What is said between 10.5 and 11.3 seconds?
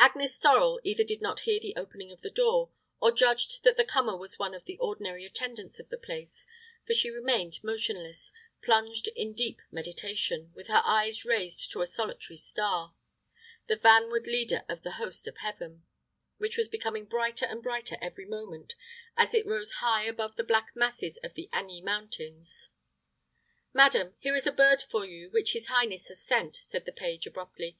with her eyes